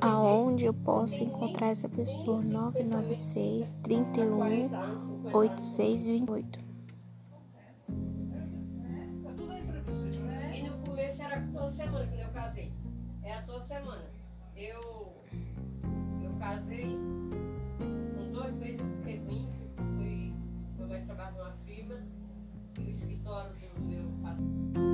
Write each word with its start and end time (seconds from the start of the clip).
aonde 0.00 0.64
eu 0.64 0.72
posso 0.74 1.22
encontrar 1.22 1.68
essa 1.68 1.88
pessoa? 1.88 2.40
996 2.42 3.74
31 3.82 4.38
8628. 5.32 6.60
E 10.54 10.68
no 10.68 10.78
começo 10.86 11.22
era 11.22 11.40
toda 11.52 11.70
semana 11.72 12.06
que 12.06 12.20
eu 12.20 12.28
casei. 12.30 12.72
Era 13.24 13.42
toda 13.42 13.64
semana. 13.64 14.04
Eu, 14.56 15.16
eu 16.22 16.30
casei 16.38 16.96
com 17.78 18.32
dois 18.32 18.54
meses 18.54 18.80
porque 18.82 19.16
vim, 19.18 19.48
fui, 19.96 20.32
fui 20.76 21.00
trabalhar 21.06 21.32
numa 21.32 21.52
firma 21.64 21.94
e 22.78 22.82
o 22.82 22.90
escritório 22.90 23.52
do 23.76 23.80
meu 23.82 24.04
padrão. 24.22 24.91